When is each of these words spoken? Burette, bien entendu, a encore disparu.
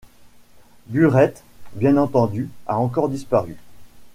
Burette, 0.87 1.43
bien 1.75 1.95
entendu, 1.95 2.49
a 2.65 2.79
encore 2.79 3.07
disparu. 3.07 3.55